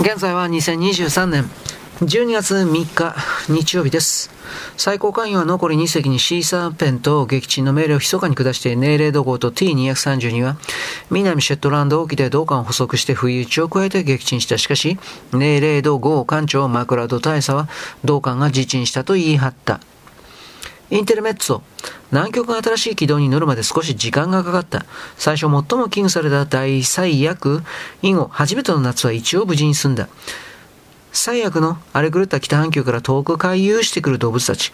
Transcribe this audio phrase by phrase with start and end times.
[0.00, 1.42] 現在は2023年
[2.02, 3.16] 12月3日
[3.48, 4.30] 日曜日です。
[4.76, 10.56] 最高会議は残り2隻にシーサーペンと撃沈の命令を密かに下してネーレード号と T232 は
[11.10, 14.56] 南シェットランド沖で同艦を捕捉して不意打ちを加えて撃沈した。
[14.56, 14.98] しかし、
[15.32, 17.68] ネーレード号艦長マクラド大佐は
[18.04, 19.80] 同艦が自沈したと言い張った。
[20.90, 21.60] インテルメッツォ。
[22.10, 24.86] 南極が新しい軌道に乗るまで少し時間がかかった。
[25.16, 27.62] 最初最も危惧された大最悪
[28.00, 30.08] 以後、初めての夏は一応無事に済んだ。
[31.12, 34.72] 最悪の荒れ狂った北半球から遠く回遊してくる動物たち。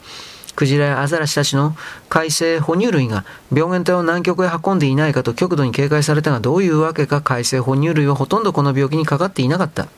[0.55, 1.75] クジラやアザラシたちの
[2.09, 9.89] 海生哺乳類が病原体を南極へ運んでいないかと極度に警戒されたがどういうわけか海生哺乳類はほとんどこの病気にかかっていなかった。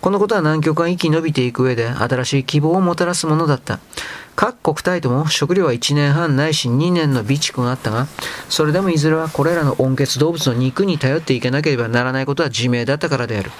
[0.00, 3.78] このことは南極が生き延びていく上で新しい希望をもたらすものだった。
[4.40, 8.06] 各国体とも食料は1年半ないし2年の備蓄があったが、
[8.48, 13.50] それでもいずれはこれらの温血動物の肉に頼っていけなければならないことは自明だったからである。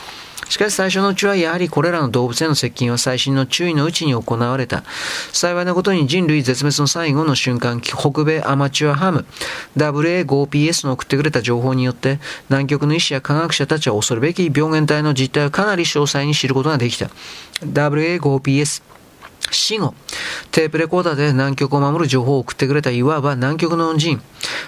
[0.48, 4.82] しかし最初のうちはやはりこれらの動物への接近は細心の注意のうちに行われた。
[5.34, 9.26] 幸いなことに人類絶滅の最後の瞬間、北米アマチュアハム
[9.76, 17.10] WA5PS の送ってくれた情報によって南極の医師や科学者たちは恐るべき病原体の実態をかなり詳細に知ることができた。
[17.66, 18.82] WA5PS
[19.50, 19.94] 死後、
[20.50, 24.20] テープレコーダーで南極を守る情報を送ってくれたいわば南極の恩人。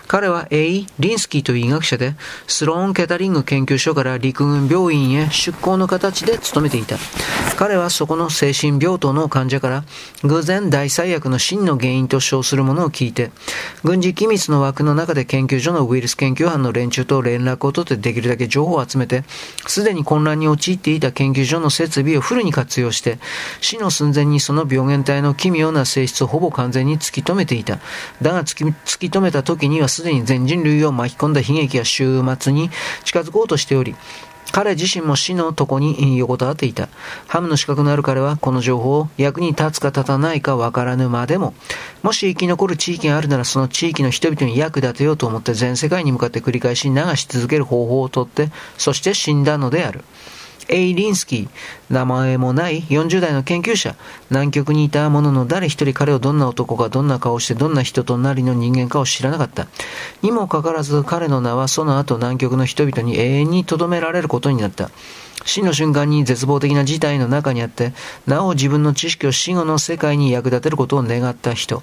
[0.07, 0.85] 彼は A.
[0.99, 2.15] リンスキーという医学者で、
[2.47, 6.97] スローン・ケタリング研究所から陸軍病院へ出向の形で勤めていた。
[7.57, 9.85] 彼はそこの精神病棟の患者から、
[10.25, 13.31] 偶然大最悪の真の原因と称するものを聞いて、
[13.85, 19.25] 軍事機密の枠の中で研究所のウイルス研究班の連中と連絡を取ってできるだけ情報を集めて、
[19.67, 23.19] すでに混乱に陥っていた研究所の設備をフルに活用して、
[23.61, 27.79] 死の寸前にその病原体の奇妙な性質をほぼ完全に突き止めていた。
[28.23, 32.71] だが突き止めた時にはすでに全人類を巻き込んだ悲劇や終末に
[33.05, 33.95] 近づこうとしており、
[34.51, 36.91] 彼自身も死の床に横たわっていた。
[37.27, 41.55] ハムの資格のある彼はこの情報を役に立つか立たないかわからぬまでも、
[42.03, 50.05] もし生き残る地域があるならその地域の人々に役立てようと思って全世界に向かって繰り返し流し続ける方法をとって、そして死んだのである。
[50.69, 51.49] エイ・リンスキー、
[51.91, 53.97] 名前もない40代の研究者、
[54.31, 59.67] 南極にいたものの誰一人彼をどんな男かどんな顔してどんな人となりの人間かを知らなかった。
[60.23, 64.91] にもかかわらず彼の名はその後南極の人々に永遠に留められることになった。
[65.45, 67.93] 死の瞬間に絶望的な事態の中にあって、
[68.27, 71.83] なお自分の知識を死後の世界に役立てることを願った人。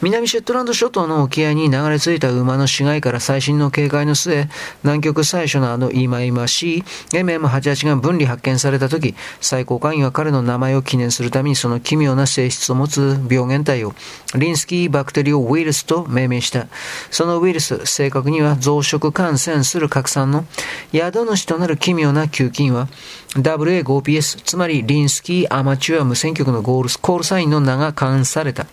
[0.00, 4.48] 南シェットランド諸島の沖合に流れ着いた馬の死骸から最新の警戒の末、
[4.82, 13.94] 南極最初のあの忌々しい MM88 が分離発見された時、最高会議は彼の名前を記念するためにその奇妙な性質を持つ病原体を
[14.34, 16.66] リンスキーバクテリオウイルスと命名した。
[17.10, 20.44] そのウイルス、正確には増殖感染する拡散の
[20.92, 22.88] 宿主となる奇妙な球菌は
[23.34, 28.66] WA5PS、つまりリンスキーアマチュア無線局のゴールコールサインの名が冠された。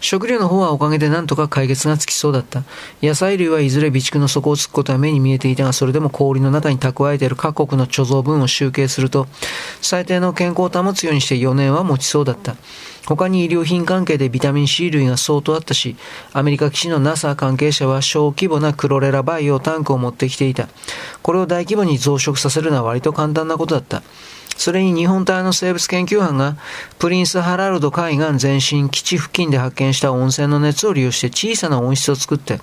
[0.00, 2.64] 食料の方はおかげで何とか解決がつきそうだった。
[3.02, 9.28] 野菜類はいずれ備蓄の底をつくことは目に見えていたが、それでも氷の中に蓄えている各国の貯蔵分を集計すると、
[9.82, 12.56] 最低の健康を保つようにして4年は持ちそうだった。
[13.06, 15.96] 他に医療品関係でビタミン C 類が相当あったし、
[16.32, 20.68] アメリカ基地の NASA 関係者は小規模なクロレラバイオタンクを持ってきていた。
[21.22, 24.02] これを大規模に増殖させるのは割と簡単なことだった。
[24.60, 26.54] それに日本隊の生物研究班が
[26.98, 32.60] プリンスハラルド海岸前進基地付近で発見した温泉の熱を利用して小さな温室を作って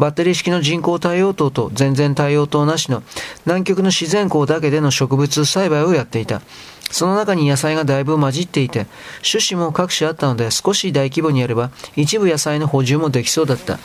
[0.00, 3.04] バッテリー式の人工太陽灯と全然太陽灯なしの
[3.46, 6.42] 南極の自然光だけでの植物栽培をやっていた。
[6.90, 8.86] その中に野菜がだいぶ混じっていて、
[9.22, 13.78] 種子も各種あったので少し大規模にやれば一部野菜の補充もできそうだった。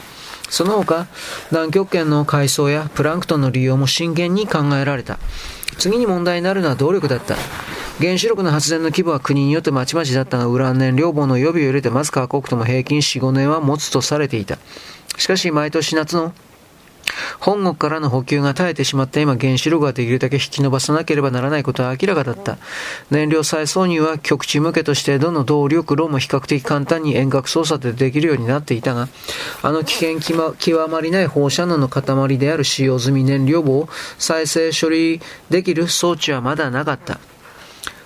[0.53, 1.07] その他、
[1.49, 5.17] 南極圏の海藻やプランクトンの利用も真剣に考えられた。
[5.79, 7.35] 次に問題になるのは動力だった。
[7.99, 14.59] 原子力の発電の規模は国によってまちまちだったが、ウラン燃料棒の予備を入れてまず各国とも平均4、5年は持つとされていた。
[15.17, 16.35] しかし、毎年夏の
[17.39, 22.57] 本国からの補給が絶えてしまった今、原子力ができるだけ引き延ばさなければならないことは明らかだった。
[23.11, 29.09] 燃料再挿入は極地向けとしてどの動力炉も比較的簡単に遠隔操作でできるようになっていたが、
[29.61, 37.19] あの危険極まりない放射能の塊である使用済み燃料棒を再生処理できる装置はまだなかった。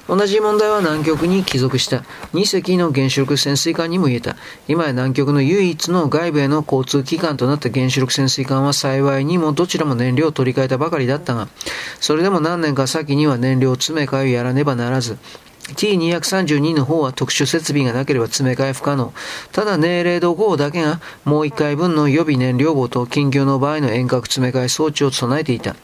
[0.08, 1.98] 同じ問題は南極に帰属した
[2.34, 4.38] 2隻の原子力潜水艦にも言えた。
[4.68, 11.50] 今や南極の唯一の外部への交通機関となった原子力潜水艦は幸いにもどちらも燃料を取り替えたばかりだったが、
[12.00, 15.18] それでも何年か先には燃料詰め替えをやらねばならず、
[15.76, 19.14] T232 の方は特殊設備がなければ詰め替え不可能。
[19.52, 25.76] ただ、年齢度5だけがもう一回分の予備燃料棒と緊急の場合の遠隔詰め替え装置を備えていた。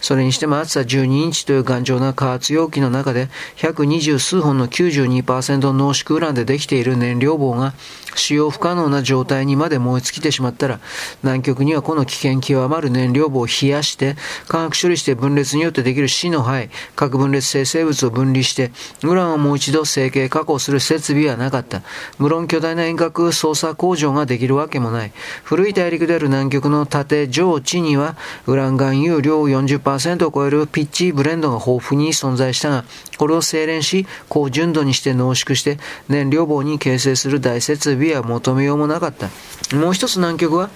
[0.00, 7.74] それにしても厚さ12インチという頑丈な加圧容器の中で120数本の92%濃縮ウランでできている燃料棒が
[8.18, 10.80] 使用不可能な状態にまで燃え尽きてしまったら、
[11.22, 14.16] 南極にはこの危険極まる燃料棒を冷やして、
[14.48, 18.72] 化学処理して分裂によってできる死の灰、核分裂性生物を分離して、
[19.02, 21.82] ウランをもう一度成形加工する設備はなかった。
[22.18, 25.12] 無論巨大な遠隔操作工場ができるわけもない。
[25.44, 28.16] 古い大陸である南極の縦上地には、
[28.46, 32.84] ウラン含有量40%を超えるピッチブレンドが豊富に存在したが、
[33.18, 35.78] これを精錬し、高純度にして濃縮して、
[36.08, 39.28] 燃料棒に形成する大設備は求めようもなかった。
[39.76, 40.70] もう一つ南極は、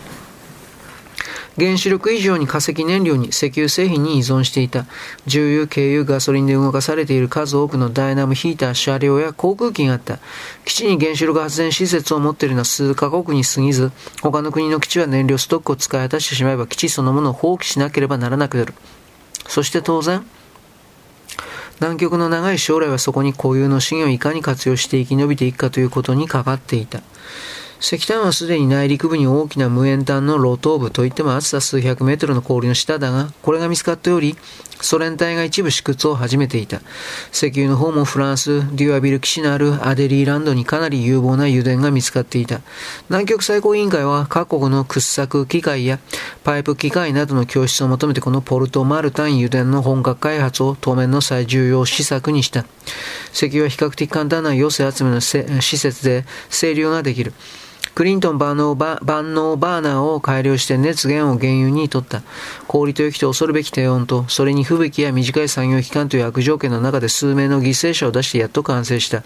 [1.58, 4.86] 原子力以上に化石燃料に石油製品に依存していた。
[5.26, 10.18] 重油、軽油、ガソリンで動かされている数多くのダイナムヒーター、車両や航空機があった。
[10.64, 13.92] 基地に原子力発電施設を持っているのは数カ国に過ぎず、
[14.22, 18.74] 他の国の基地は燃料ストックを使い果たしてしまえば基地そのものを放棄しなければならなくなる。
[19.46, 20.24] そして当然、
[21.82, 27.02] 南極の長い将来はそこに固有の資源をいかに活用して生き延びていくかということにかかっていた。
[27.82, 34.36] 石炭はすでに内陸部に大きな無塩炭の露頭部といっても厚さ数百メートルの氷の下だが、これが見つかっており、
[34.80, 36.80] ソ連隊が一部試掘を始めていた。
[37.32, 42.60] 石油の方もフランス、デュアビル基地のあるアデリーランドにかなり有望な油田が見つかっていた。
[43.08, 45.98] 南極最高委員会は各国の掘削機械や
[46.44, 52.64] パイプ機械などの教室を求めてこのポルトマルタン油田の本格開発を当面の最重要施策にした。
[53.32, 57.32] 石油は比較的簡単な寄せ集めの施設で清流ができる。
[57.94, 62.22] クリントン万能バ万能バーナーを改良して熱源を原油に取った。
[62.66, 69.22] 氷と雪と恐るべき低温と、それに吹雪や短い作業期間という悪条件の中で数名の犠牲者を出してやっと完成した。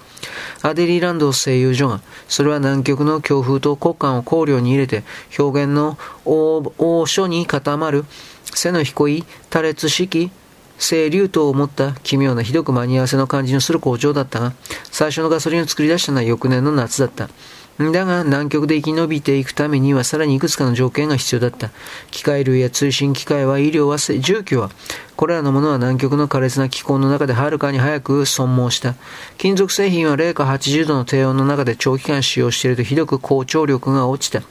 [0.63, 5.05] アデリーランド製油所が、それは南極の強風と国間を考慮に入れて、
[5.39, 8.05] 表現の大所に固まる
[8.53, 10.33] 背の低い多列式
[10.79, 14.55] 清流とを持った奇妙なひどく間に合わせの感じのする工場だったが、
[14.91, 17.31] 最初のガソリンを作り出したのは翌年の夏だった。
[17.79, 21.71] だが南極で生き延びていくためにはさらにいくつかの条件が必要だった。
[22.11, 24.71] 機械類や通信機械は医療は住居は、
[25.15, 28.95] これらのものは南極の苛烈な気候の中ではるかに早く損耗した。
[29.37, 34.43] 金属製品は零下80度の低温の中で長期間使用しているとひどく高張力が落ちた。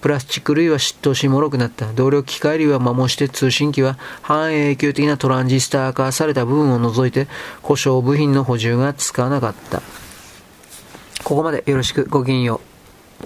[0.00, 1.92] プラスチック類は嫉妬し脆くなった。
[1.92, 7.28] 動力機械類は摩耗して通信機は半永久的なトランジスター化された部分を除いて
[7.60, 9.82] 故障部品の補充がつかなかった。
[11.22, 12.69] ここまでよろしくごきげんよう。